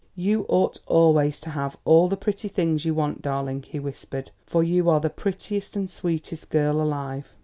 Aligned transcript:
"You 0.15 0.47
ought 0.49 0.79
always 0.87 1.39
to 1.41 1.51
have 1.51 1.77
all 1.85 2.09
the 2.09 2.17
pretty 2.17 2.47
things 2.47 2.85
you 2.85 2.95
want, 2.95 3.21
darling," 3.21 3.61
he 3.61 3.77
whispered; 3.77 4.31
"for 4.47 4.63
you 4.63 4.89
are 4.89 4.99
the 4.99 5.11
prettiest 5.11 5.75
and 5.75 5.91
sweetest 5.91 6.49
girl 6.49 6.81
alive." 6.81 7.35